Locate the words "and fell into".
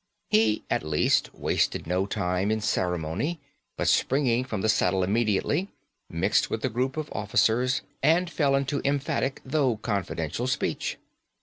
8.01-8.81